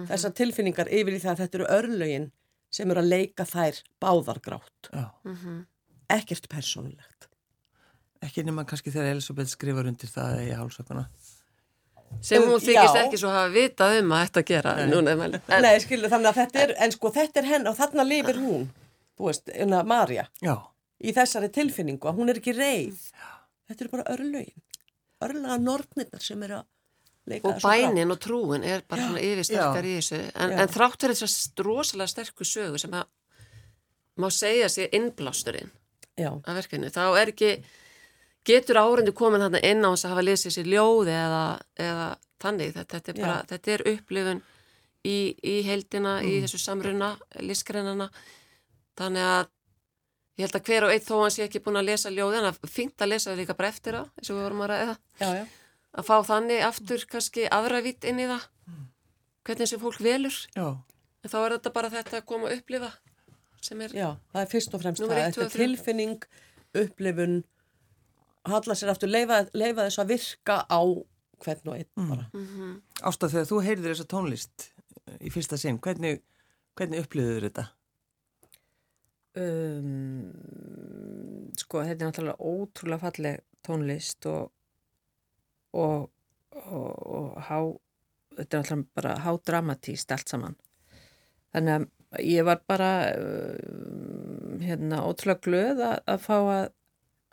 [0.08, 2.28] þessar tilfinningar yfir í það að þetta eru örlögin
[2.74, 5.08] sem eru að leika þær báðargrátt Já.
[6.14, 7.30] ekkert persónulegt.
[8.26, 11.06] Ekki nema kannski þegar Elisabeth skrifar undir það í hálsökuna.
[12.24, 13.04] Sem hún þykist Já.
[13.04, 14.76] ekki svo hafa vita um að þetta gera.
[14.88, 17.76] Núna, en, en, Nei, skilu, þannig að þetta er, en sko þetta er henn og
[17.78, 18.70] þarna lifir hún,
[19.20, 20.56] þú veist, enna Marja Já,
[21.04, 23.02] í þessari tilfinningu að hún er ekki reið.
[23.68, 24.64] Þetta eru bara örlögin
[25.26, 26.66] örlaga nornirnar sem eru að
[27.28, 30.22] leika og bænin og trúin er bara svona yfirsterkar í þessu.
[30.36, 33.10] En, en þrátt fyrir þess rosalega sterku sögu sem að
[34.18, 35.74] má segja sér innblásturinn
[36.18, 37.52] af verkefni, þá er ekki
[38.48, 41.44] getur árendi komin hann inn á þess að hafa lesið sér ljóð eða,
[41.78, 42.08] eða
[42.42, 43.48] þannig, þetta, þetta er bara Já.
[43.52, 44.42] þetta er upplifun
[45.06, 47.12] í, í heildina, í þessu samruna
[47.44, 48.10] listgreinana
[48.98, 49.54] þannig að
[50.38, 52.60] ég held að hver og einn þó hann sé ekki búin að lesa ljóðin að
[52.70, 55.30] fínt að lesa það líka bara eftir á eins og við vorum að ræða, já,
[55.40, 55.44] já,
[55.98, 58.48] að fá þannig aftur kannski aðra vitt inn í það.
[59.48, 60.38] Hvernig sem fólk velur.
[60.54, 60.68] Já,
[61.24, 62.92] en þá er þetta bara þetta að koma að upplifa
[63.64, 66.26] sem er já, það er fyrst og fremst það, þetta er tilfinning,
[66.78, 67.38] upplifun
[68.48, 70.82] halla sér aftur, leifa, leifa þess að virka á
[71.44, 72.28] hvern og einn bara.
[73.08, 74.70] Ásta þegar þú heyrðir þessa tónlist
[75.18, 76.22] í fyrsta sinn, hvernig,
[76.78, 77.68] hvernig upplýður þetta?
[79.38, 80.30] Um,
[81.58, 84.54] sko þetta er náttúrulega ótrúlega falleg tónlist og
[85.78, 86.08] og,
[86.52, 87.60] og, og há,
[88.38, 90.58] þetta er náttúrulega bara hádramatíst allt saman.
[91.54, 96.66] Þannig að ég var bara um, hérna ótrúlega glöð að, að fá að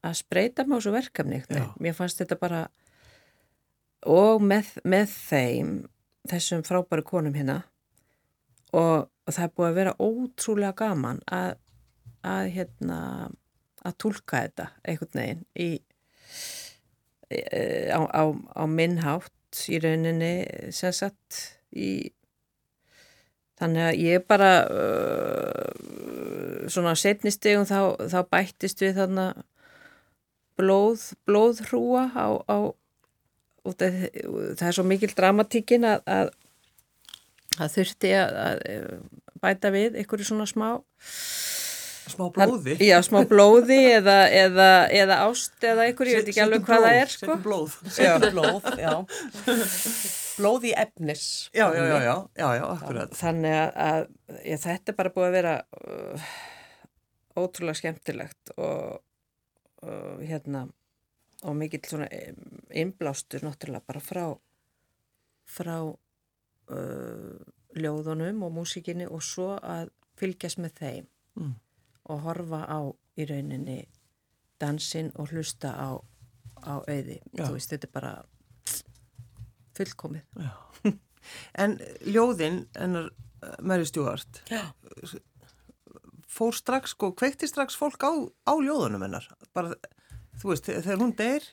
[0.04, 1.40] að spreita á þessu verkefni
[1.80, 2.62] mér fannst þetta bara
[4.04, 5.70] og með, með þeim
[6.28, 7.62] þessum frábæru konum hérna
[8.74, 11.54] og, og það er búið að vera ótrúlega gaman að,
[12.24, 13.00] að hérna
[13.84, 15.70] að tólka þetta einhvern veginn í,
[17.28, 17.40] e,
[17.92, 20.34] á, á, á minnhátt í rauninni
[20.74, 21.40] sem sagt
[21.76, 22.12] í
[23.60, 25.74] þannig að ég bara uh,
[26.70, 29.26] svona á setni stegum þá, þá bættist við þarna
[30.58, 32.56] blóð, blóðhrúa á, á
[33.78, 34.00] það,
[34.58, 36.32] það er svo mikil dramatíkin að, að
[37.54, 40.68] það þurfti að, að bæta við einhverju svona smá
[42.04, 42.74] Smá blóði?
[42.84, 46.98] já, smá blóði eða, eða, eða ást eða einhverju, ég veit ekki alveg hvað það
[47.00, 47.36] er sko.
[47.44, 47.76] Blóð.
[48.34, 48.92] Blóð, já
[50.38, 53.14] blóð í efnis Já, já, já, já, já, já, akkurat.
[53.16, 56.28] þannig að, að já, þetta er bara búið að vera uh,
[57.44, 59.00] ótrúlega skemmtilegt og,
[59.86, 60.64] og hérna
[61.44, 62.08] og mikill svona
[62.74, 64.24] innblástur náttúrulega bara frá
[65.54, 67.34] frá uh,
[67.76, 69.90] ljóðunum og músikinni og svo að
[70.20, 71.56] fylgjast með þeim Mm.
[72.10, 72.78] Og horfa á
[73.16, 73.84] í rauninni
[74.60, 75.88] dansinn og hlusta á,
[76.64, 77.20] á auði.
[77.32, 77.44] Já.
[77.46, 78.14] Þú veist, þetta er bara
[79.78, 80.22] fullkomið.
[81.56, 83.06] En ljóðin, ennar
[83.64, 84.60] Mary Stewart, Já.
[86.28, 88.12] fór strax, sko, kveikti strax fólk á,
[88.44, 89.24] á ljóðunum hennar.
[89.56, 89.72] Bara,
[90.36, 91.46] þú veist, þegar hún deyr,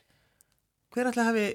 [0.92, 1.46] hver ætla hafi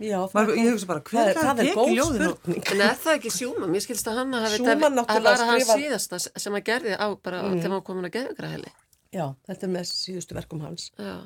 [0.00, 2.62] Já, það Maður, ég hugsa bara, það hver er, það er góð spurning.
[2.72, 3.72] En er það ekki Sjúman?
[3.72, 7.58] Mér skilst að hann að var hann skrifar- síðasta sem hann gerði á bara mm.
[7.58, 8.72] þegar hann komin að geðugra heli.
[9.12, 11.16] Já, þetta er með síðustu verkum hans Já,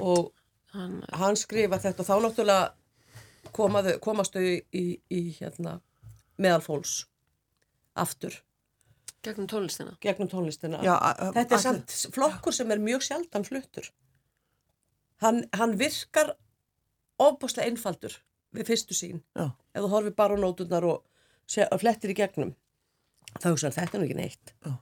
[0.00, 0.32] og
[0.74, 5.78] hann, hann skrifa þetta og þá náttúrulega komaðu, komast þau í, í, í hérna,
[6.40, 7.04] meðalfóls
[7.94, 8.40] aftur
[9.24, 9.94] gegnum tónlistina.
[10.02, 10.80] gegnum tónlistina.
[10.84, 10.98] Já,
[11.36, 13.88] þetta er samt flokkur sem er mjög sjaldan fluttur.
[15.22, 16.34] Hann, hann virkar
[17.22, 18.16] ofbúslega einfaldur
[18.54, 19.22] við fyrstu sín.
[19.36, 19.50] Já.
[19.74, 22.54] Ef þú horfir bara á nótunar og, og flettir í gegnum,
[23.40, 24.54] þá hugsa hann þetta er nú ekki neitt.
[24.64, 24.74] Já.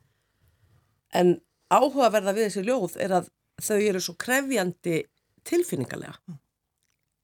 [1.21, 1.35] En
[1.73, 3.31] áhugaverða við þessi ljóð er að
[3.62, 5.03] þau eru svo krefjandi
[5.49, 6.38] tilfinningarlega.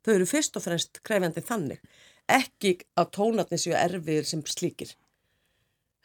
[0.05, 1.83] Þau eru fyrst og fremst krefjandi þannig.
[2.29, 4.92] Ekki að tónarnir séu erfiðir sem slíkir.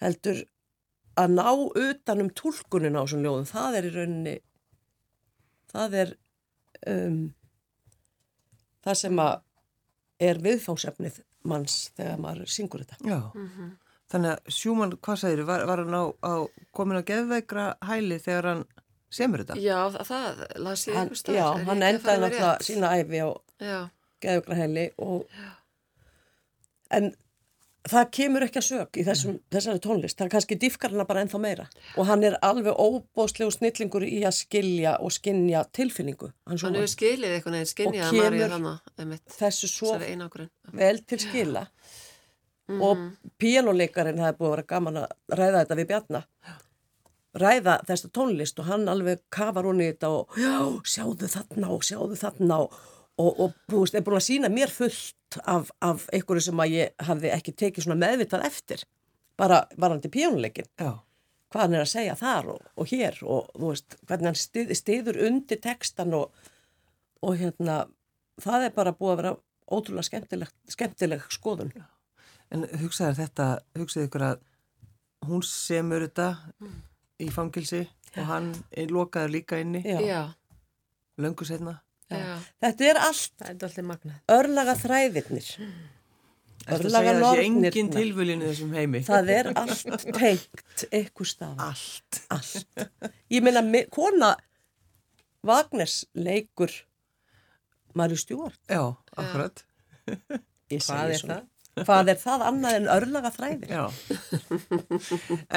[0.03, 0.43] Heldur
[1.19, 4.35] að ná utanum túlkunin á þessum ljóðum, það er í rauninni,
[5.73, 6.13] það er
[6.89, 7.19] um,
[8.85, 9.33] það sem að
[10.23, 12.99] er viðfánsefnið manns þegar maður syngur þetta.
[13.03, 13.19] Já,
[14.13, 16.33] þannig að Sjúmann, hvað segir, var, var hann á, á
[16.75, 18.63] komin á geðveikra hæli þegar hann
[19.13, 19.57] semur þetta?
[19.61, 21.35] Já, það, það las ég einhver stað.
[21.39, 23.29] já, er hann endaði náttúrulega sína æfi á
[23.63, 23.79] Já,
[24.23, 25.27] geðugraheli og
[26.93, 27.11] en
[27.89, 31.41] það kemur ekki að sög í þessum, þessari tónlist, það kannski dýfkar hana bara ennþá
[31.43, 31.65] meira.
[31.99, 36.31] Og hann er alveg óbóðslegu snillingur í að skilja og skinja tilfinningu.
[36.47, 39.97] Hann hann hefur skilið eitthvað neginn, skinnið að kemur þannig, einmitt, þessu svo
[40.71, 41.67] vel til skila.
[42.73, 43.07] Og
[43.43, 46.23] píjánuleikarin það er búið að vera gaman að ræða þetta við Bjarna
[47.39, 51.85] ræða þessa tónlist og hann alveg kafar hún í þetta og já, sjáðu þarna og
[51.85, 52.75] sjáðu þarna og,
[53.17, 57.07] og, og búist, er búin að sína mér fullt af, af einhverju sem að ég
[57.07, 58.85] hafði ekki tekið svona meðvitað eftir
[59.39, 60.99] bara varandi píjánuleikin Já,
[61.53, 64.73] hvað hann er að segja þar og, og hér og þú veist, hvernig hann stið,
[64.77, 66.45] stiður undir textan og,
[67.23, 67.83] og hérna
[68.41, 69.35] það er bara búið að vera
[69.73, 71.71] ótrúlega skemmtileg, skemmtileg skoðun.
[72.53, 73.47] En hugsaður þetta,
[73.79, 74.41] hugsaðu ykkur að
[75.29, 76.27] hún semur þetta
[77.23, 78.51] í fangilsi og hann
[78.91, 79.99] lokaður líka inni, Já.
[80.03, 80.21] Já,
[81.17, 81.79] löngu setna.
[82.11, 83.43] Já, Þetta er allt
[83.83, 84.17] magnað.
[84.31, 85.49] örlaga þræðirnir.
[86.63, 87.11] Þetta Örlaga
[88.77, 89.01] heimi.
[89.03, 91.55] Það er allt tengt ykkur stað.
[91.59, 92.21] Allt.
[92.31, 92.65] Allt.
[93.31, 94.35] Ég meina, me- kona
[95.43, 96.71] Vagners leikur
[97.93, 98.55] Marju Stjórn.
[98.71, 99.63] Já, akkurat.
[100.71, 101.41] Hvað er það?
[101.83, 103.69] Hvað er það annað en örlaga þræðir?
[103.73, 103.83] Já.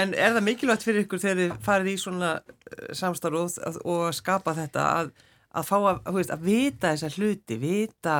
[0.01, 4.05] en er það mikilvægt fyrir ykkur þegar þið farið í svona eh, samstarf og, og
[4.09, 5.11] að skapa þetta að,
[5.57, 8.17] að fá að, veist, að vita þessa hluti, vita,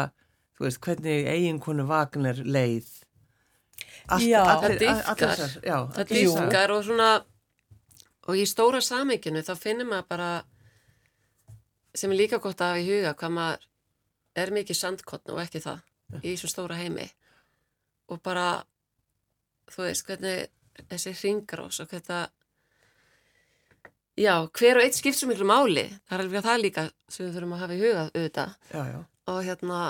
[0.61, 2.89] veist, hvernig eiginkonu Wagner leið.
[4.09, 4.43] Allt, Já.
[4.45, 7.11] allir- Það Já, það dýfkar og svona,
[8.29, 10.31] og í stóra samenginu þá finnir maður bara,
[11.95, 13.67] sem er líka gott að hafa í huga, hvað maður
[14.37, 15.81] er mikið sandkotn og ekki það
[16.23, 17.07] í þessum stóra heimi
[18.13, 18.63] og bara,
[19.73, 20.49] þú veist, hvernig
[20.91, 22.29] þessi hringrós og hvernig
[24.17, 27.35] já, hver og eitt skipt svo miklu máli, það er alveg það líka sem við
[27.37, 28.55] þurfum að hafa í huga auðvitað.
[28.73, 28.99] Já, já.
[29.33, 29.81] og hérna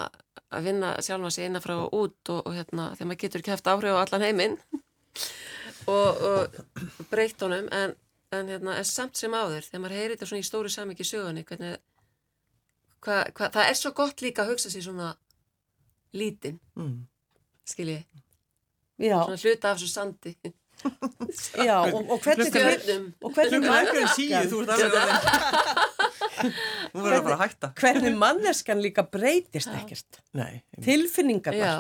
[0.57, 3.71] að vinna sjálfa sig eina frá og út og, og hérna þegar maður getur haft
[3.73, 4.59] áhrif á allan heiminn.
[5.87, 7.93] Og, og breytt honum en,
[8.35, 11.45] en hérna en samt sem áður þegar maður heyrir þetta svona í stóru samingi sögunni
[11.47, 11.77] hvernig
[13.07, 15.13] hva, hva, það er svo gott líka að hugsa sér svona
[16.17, 17.07] lítinn, Mm.
[17.71, 18.01] skilji?
[18.99, 20.35] Já, svona hluta af þessu sandi
[21.69, 22.51] já, og, og hvernig,
[23.25, 25.11] og hvernig, Klukkan síu, þú ert alveg að
[26.97, 27.71] Nú verður bara að hætta.
[27.81, 30.21] hvernig manneskan líka breytist ekkert.
[31.57, 31.75] Já,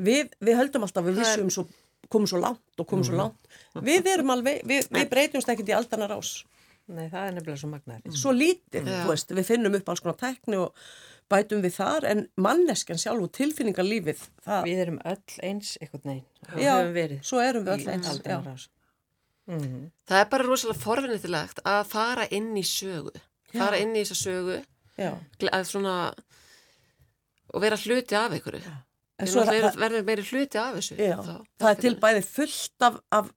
[0.00, 1.66] Við, við höldum alltaf, við vissum svo,
[2.08, 3.50] komum svo langt og komum svo langt.
[3.84, 6.30] Við erum alveg, við, við breytumst ekkert í aldanar ás.
[6.90, 8.06] Nei, það er nefnilega svo magnað.
[8.18, 9.02] Svo lítið, Já.
[9.04, 10.72] þú veist, við finnum upp alls konar tækni og
[11.30, 16.04] bætum við þar, en manneskjan sjálf og tilfinningarlífið, það, Við erum öll eins eitthvað
[16.50, 16.74] og já,
[17.22, 18.20] svo erum við öll eins.
[18.26, 18.38] Já.
[18.46, 18.68] rás.
[19.50, 19.90] Mhm.
[20.06, 23.10] það er bara rosalega forvinnilegt að fara inn í sögu
[23.50, 24.58] fara inn í þessa sögu
[25.00, 25.14] Já.
[25.50, 25.94] að svona
[27.54, 28.60] og vera hluti af ykkur
[29.20, 32.22] En svo er það, verður meiri hluti af þessu já, þá- það er til bæði
[32.24, 33.32] fullt af, af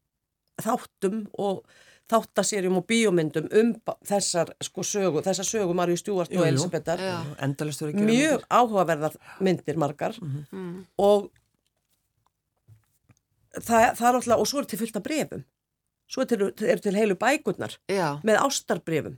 [0.64, 1.66] þáttum og
[2.14, 3.74] þáttaserjum og bíómyndum um
[4.08, 6.48] þessar sko sögu, þessar sögu Marju Stjúart Jú, og.
[6.52, 7.02] Elisabethar.
[7.98, 11.32] Mjög áhugaverðar myndir margar mm, og
[13.60, 15.44] það, það er alltaf, og svo er til fullt af brefum.
[16.14, 19.16] Svo er til, er til heilu bækurnar já, með ástarbrefum.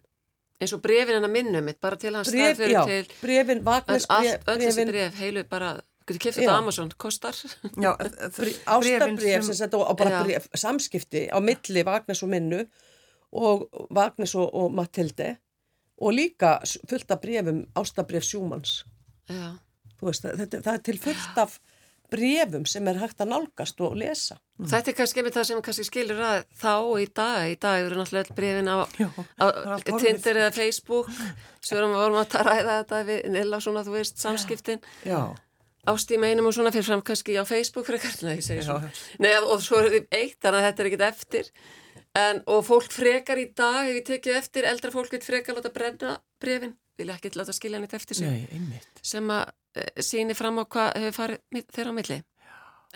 [0.62, 4.05] eins og brefin hennar minnum mitt bara til hans Bref, staðfyrir já, til brefin, Vagnars
[4.10, 5.71] allt, öll þessi bref, heilu bara
[6.08, 6.45] getur kipt Já.
[6.45, 7.36] þetta á Amazon, kostar
[7.81, 7.89] Já,
[8.77, 12.62] ástarbref sem þetta og bara bref, samskipti á milli Vagnars og Minnu
[13.36, 15.36] og Vagnars og, og Matilde
[16.02, 16.58] og líka
[16.89, 17.65] fullt af brefum
[19.30, 19.58] já,
[19.95, 21.60] Þú veist, þetta, það er til fullt af
[22.12, 24.38] brefum sem er hægt að nálgast og lesa.
[24.60, 27.86] Þetta er kannski með það sem kannski skilur að þá og í dag, í dag
[27.86, 29.08] eru náttúrulega öll brefin á, Já,
[29.39, 29.98] á það er.
[30.04, 31.10] Tinder eða Facebook
[31.71, 34.84] erum við vorum að ræða þetta við Nilla svona, þú veist, samskiptin.
[35.08, 35.21] Já,
[35.91, 38.91] ást í meinum og svona fyrir fram kannski á Facebook fyrir hvernig ég segi svona
[39.21, 41.52] Nei, og svo er þið eitt, þannig að þetta er ekkit eftir
[42.15, 45.71] en, og fólk frekar í dag hef ég tekið eftir, eldra fólk vil frekar láta
[45.75, 49.01] brenna brefin, vilja ekki láta skilja neitt eftir sig nei, einmitt.
[49.04, 52.19] sem að e, síni fram á hvað hefur farið þeirra á milli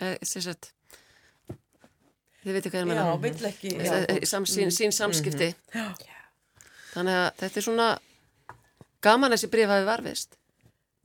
[0.00, 0.70] e, sem sagt
[2.40, 3.74] þið veitir hvað ég Já, meina vill ekki.
[3.76, 5.50] E, Já, e, sam, sín, sín samskipti
[6.94, 7.88] þannig að þetta er svona
[9.04, 10.36] gaman að þessi bref hafi varfist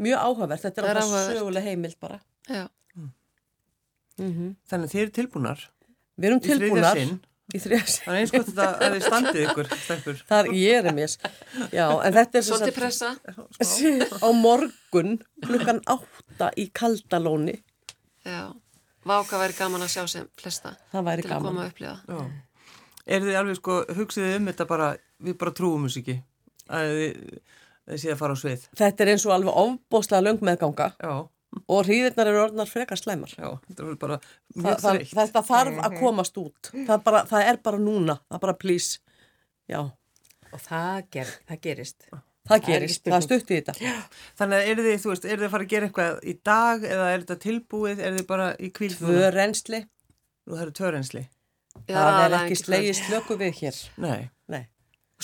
[0.04, 0.60] mjög áhugavert.
[0.66, 1.38] Þetta er Það er alltaf áhugavert.
[1.40, 2.18] söguleg heimild bara.
[2.52, 2.66] já,
[4.16, 5.62] Þannig að þið eru tilbúnar
[6.16, 7.00] Við erum í þriðja tilbúnar.
[7.00, 7.16] sinn.
[7.56, 7.76] Í sinn.
[7.80, 10.20] Það er eins gott þetta að þið standið ykkur, stelpur.
[10.30, 11.16] Það er ég er mér.
[11.72, 13.12] Já, en þetta er svolítið pressa
[14.26, 15.16] á morgun
[15.46, 17.56] klukkan átta í Kaldalóni.
[18.26, 18.42] já,
[19.06, 21.48] váka væri gaman að sjá sem flesta Það væri til að gaman.
[21.52, 22.24] koma að upplifa Já.
[23.06, 24.88] Er þið alveg sko, hugsið þið um þetta bara,
[25.22, 26.16] við bara trúum þess ekki
[26.74, 27.20] að þið,
[27.86, 28.64] þið séð að fara á svið.
[28.82, 31.14] Þetta er eins og alveg ofbóðslega löng meðganga Já,
[31.68, 33.32] og hríðirnar eru orðnar frekar slæmar.
[33.38, 36.72] já, þetta er bara Þa, mjög það, þetta þarf að komast út.
[36.76, 38.18] Það, bara, það er bara núna.
[38.30, 39.00] Það er bara please.
[39.72, 39.82] Já,
[40.56, 42.06] Og það, ger, það gerist.
[42.48, 43.02] það er gerist.
[43.08, 43.74] Það er stutt í þetta.
[44.40, 46.86] Þannig að eru þið, þú veist, eru þið að fara að gera eitthvað í dag
[46.92, 49.82] eða er þetta tilbúið, eru þið bara í kvíld Tvö reynsli.
[50.46, 51.24] Nú það eru tvörensli.
[51.90, 53.82] Já, Það er ekki ekki slegið slöku við hér.
[54.06, 54.64] Nei, Nei.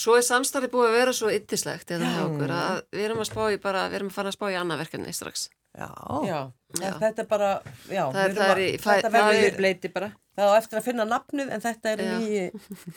[0.02, 3.28] Svo er samstarfið búið að vera svo yndislegt eða hjá okkur að við erum að
[3.30, 5.50] spá í bara, við erum að fara að spá í annað verkefni strax.
[5.78, 5.88] Já,
[6.28, 6.40] Já.
[6.82, 6.92] Já.
[7.00, 7.50] Þetta er bara,
[7.92, 8.04] já.
[8.12, 10.12] Það það er að- þetta verður- er- bleiti bara.
[10.38, 12.44] Það á eftir að finna nafnið en þetta er nýji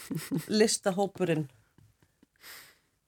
[0.60, 1.48] listahópurinn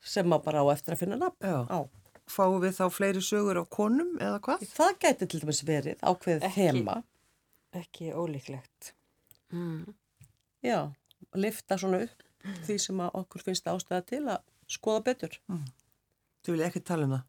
[0.06, 1.38] sem að bara á eftir að finna nafn.
[1.70, 1.78] Á.
[2.26, 4.64] fáum við þá fleiri sögur af konum eða hvað?
[4.74, 6.96] Það gæti til dæmis verið ákveðið þema.
[7.78, 8.92] Ekki ólíklegt.
[9.54, 9.94] Mm.
[10.66, 10.80] Já,
[11.38, 12.24] lifta svona upp
[12.66, 15.38] því sem að okkur finnst ástæða til að skoða betur.
[16.42, 17.24] Þú vil ekki tala um það.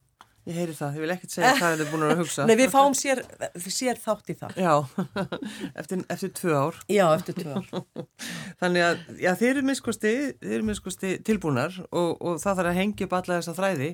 [0.47, 2.45] Ég heyri það, ég vil ekkert segja hvað þið er búin að hugsa.
[2.47, 3.19] Nei, við fáum sér,
[3.67, 4.53] sér þátt í það.
[4.63, 4.73] Já,
[5.81, 6.77] eftir, eftir tvö ár.
[6.91, 7.81] Já, eftir tvö ár.
[8.61, 12.79] Þannig að, já, þeir eru miskusti, þeir eru miskusti tilbúnar og, og það þarf að
[12.79, 13.89] hengja upp alla þessa þræði.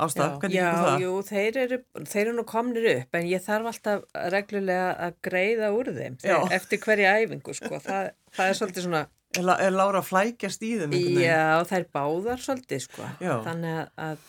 [0.00, 0.36] Ástaf, Já.
[0.40, 1.02] hvernig Já, gengur það?
[1.04, 1.78] jú, þeir eru,
[2.08, 6.38] þeir eru nú komnir upp en ég þarf alltaf reglulega að greiða úr þeim Já.
[6.38, 7.82] þeir, eftir hverja æfingu, sko.
[7.84, 10.92] Það, það er svolítið svona, Er, er Lára flækjast í þeim?
[11.20, 13.06] já, þær báðar svolítið, sko.
[13.24, 13.34] Já.
[13.46, 14.26] Þannig að-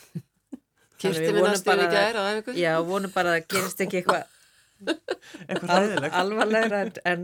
[1.02, 2.56] Kýrti við bara í að- gær á æfingu.
[2.60, 4.24] Já, vonum bara að gerist ekki eitthvað
[5.48, 6.16] Eitthvað al, hræðilegt.
[6.20, 7.22] alvarlegra en, en,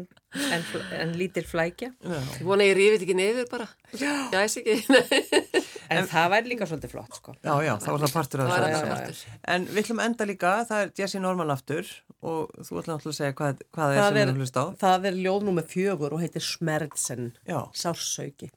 [0.55, 0.61] en,
[0.95, 1.89] en lítil flækja.
[1.99, 2.19] Já.
[2.39, 3.65] Ég vona að ég rífið ekki niður bara.
[3.99, 4.11] Já.
[4.31, 4.75] Gæs ekki.
[4.93, 5.63] Nei.
[5.89, 7.33] En það væri líka svolítið flott, sko.
[7.43, 8.69] Já, já, það var það partur af þessu.
[8.69, 9.35] já, já.
[9.55, 11.89] En við ætlum enda líka, það er Jesse Norman aftur
[12.21, 14.65] og þú ætlum alltaf að segja hvað, hvað það er sem við erum hlust á.
[14.85, 18.51] það er ljóð númer fjögur og heitir Smerðsen, Já, sársauki.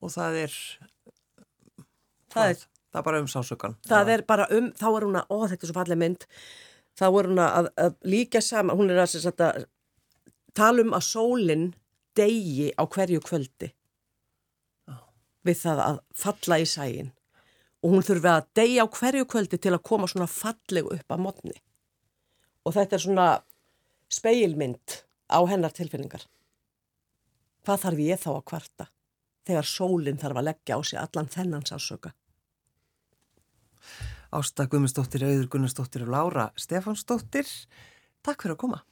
[0.00, 0.56] og það er,
[2.34, 2.62] Það er,
[2.94, 3.74] það er bara um sásökan.
[3.88, 6.26] það er bara um, þá er hún að, ó þetta er svo falleg mynd,
[6.94, 9.64] þá er hún að, að líka saman, hún er að, sem sagt að
[10.54, 11.72] tala um að sólinn
[12.14, 13.72] degi á hverju kvöldi.
[15.44, 17.10] Við það að falla í sægin
[17.84, 21.20] og hún þurfi að deyja á hverju kvöldi til að koma svona fallegu upp að
[21.20, 21.58] modni
[22.64, 23.26] og þetta er svona
[24.08, 26.22] speilmynd á hennar tilfinningar.
[27.66, 28.86] Hvað þarf ég þá að kvarta
[29.44, 32.14] þegar sólinn þarf að leggja á sig allan þennan sásöka
[34.34, 37.46] Ásta Guðmundsdóttir, Auður Gunnarsdóttir og Lára Stefansdóttir.
[38.24, 38.82] Takk fyrir að koma.